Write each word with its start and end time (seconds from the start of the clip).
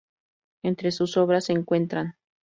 Entre 0.63 0.91
sus 0.91 1.15
obras 1.15 1.45
se 1.45 1.53
encuentran. 1.53 2.15